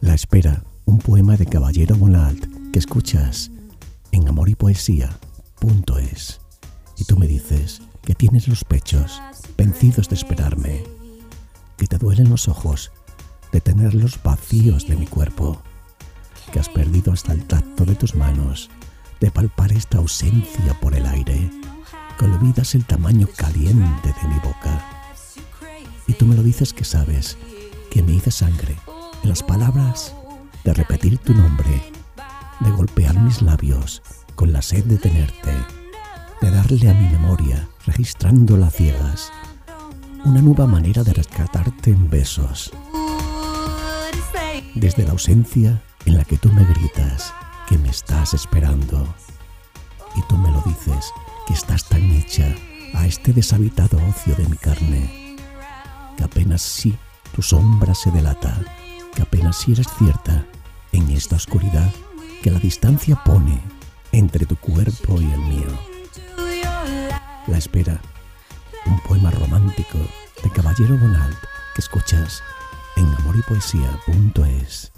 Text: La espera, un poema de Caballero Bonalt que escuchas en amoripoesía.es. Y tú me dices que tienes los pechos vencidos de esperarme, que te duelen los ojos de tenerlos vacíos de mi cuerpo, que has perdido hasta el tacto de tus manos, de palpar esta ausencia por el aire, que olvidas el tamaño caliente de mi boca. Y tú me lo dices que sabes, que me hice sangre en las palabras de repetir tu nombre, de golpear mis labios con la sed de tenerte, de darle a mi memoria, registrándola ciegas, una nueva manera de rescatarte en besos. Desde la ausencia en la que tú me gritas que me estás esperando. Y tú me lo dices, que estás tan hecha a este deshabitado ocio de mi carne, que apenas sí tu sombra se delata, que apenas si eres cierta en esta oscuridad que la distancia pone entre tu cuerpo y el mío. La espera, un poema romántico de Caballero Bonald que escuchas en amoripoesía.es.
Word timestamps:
La 0.00 0.14
espera, 0.14 0.62
un 0.84 0.98
poema 0.98 1.36
de 1.36 1.44
Caballero 1.44 1.96
Bonalt 1.96 2.46
que 2.72 2.78
escuchas 2.78 3.50
en 4.12 4.28
amoripoesía.es. 4.28 6.40
Y 6.96 7.04
tú 7.04 7.18
me 7.18 7.26
dices 7.26 7.82
que 8.02 8.14
tienes 8.14 8.46
los 8.46 8.62
pechos 8.62 9.20
vencidos 9.56 10.08
de 10.08 10.14
esperarme, 10.14 10.84
que 11.76 11.88
te 11.88 11.98
duelen 11.98 12.30
los 12.30 12.46
ojos 12.46 12.92
de 13.50 13.60
tenerlos 13.60 14.22
vacíos 14.22 14.86
de 14.86 14.94
mi 14.94 15.08
cuerpo, 15.08 15.60
que 16.52 16.60
has 16.60 16.68
perdido 16.68 17.12
hasta 17.12 17.32
el 17.32 17.44
tacto 17.44 17.84
de 17.84 17.96
tus 17.96 18.14
manos, 18.14 18.70
de 19.18 19.32
palpar 19.32 19.72
esta 19.72 19.98
ausencia 19.98 20.78
por 20.80 20.94
el 20.94 21.06
aire, 21.06 21.50
que 22.16 22.24
olvidas 22.24 22.76
el 22.76 22.84
tamaño 22.84 23.26
caliente 23.36 24.14
de 24.22 24.28
mi 24.28 24.36
boca. 24.36 24.80
Y 26.06 26.12
tú 26.12 26.24
me 26.24 26.36
lo 26.36 26.44
dices 26.44 26.72
que 26.72 26.84
sabes, 26.84 27.36
que 27.90 28.04
me 28.04 28.12
hice 28.12 28.30
sangre 28.30 28.76
en 29.22 29.28
las 29.28 29.42
palabras 29.42 30.14
de 30.64 30.74
repetir 30.74 31.18
tu 31.18 31.34
nombre, 31.34 31.92
de 32.60 32.70
golpear 32.70 33.18
mis 33.18 33.42
labios 33.42 34.02
con 34.34 34.52
la 34.52 34.62
sed 34.62 34.84
de 34.84 34.98
tenerte, 34.98 35.52
de 36.40 36.50
darle 36.50 36.90
a 36.90 36.94
mi 36.94 37.08
memoria, 37.08 37.68
registrándola 37.86 38.70
ciegas, 38.70 39.32
una 40.24 40.42
nueva 40.42 40.66
manera 40.66 41.04
de 41.04 41.12
rescatarte 41.12 41.90
en 41.90 42.08
besos. 42.10 42.72
Desde 44.74 45.04
la 45.04 45.12
ausencia 45.12 45.82
en 46.04 46.16
la 46.16 46.24
que 46.24 46.38
tú 46.38 46.52
me 46.52 46.64
gritas 46.64 47.32
que 47.68 47.78
me 47.78 47.90
estás 47.90 48.32
esperando. 48.32 49.06
Y 50.16 50.22
tú 50.22 50.36
me 50.38 50.50
lo 50.50 50.62
dices, 50.62 51.12
que 51.46 51.52
estás 51.52 51.84
tan 51.84 52.02
hecha 52.10 52.46
a 52.94 53.06
este 53.06 53.32
deshabitado 53.32 53.98
ocio 54.08 54.34
de 54.34 54.48
mi 54.48 54.56
carne, 54.56 55.36
que 56.16 56.24
apenas 56.24 56.62
sí 56.62 56.96
tu 57.34 57.42
sombra 57.42 57.94
se 57.94 58.10
delata, 58.10 58.58
que 59.18 59.22
apenas 59.22 59.56
si 59.56 59.72
eres 59.72 59.88
cierta 59.98 60.46
en 60.92 61.10
esta 61.10 61.34
oscuridad 61.34 61.92
que 62.40 62.52
la 62.52 62.60
distancia 62.60 63.20
pone 63.24 63.60
entre 64.12 64.46
tu 64.46 64.54
cuerpo 64.54 65.20
y 65.20 65.24
el 65.24 65.40
mío. 65.40 65.66
La 67.48 67.58
espera, 67.58 68.00
un 68.86 69.00
poema 69.00 69.32
romántico 69.32 69.98
de 70.44 70.50
Caballero 70.52 70.96
Bonald 70.98 71.36
que 71.74 71.80
escuchas 71.80 72.44
en 72.96 73.06
amoripoesía.es. 73.06 74.92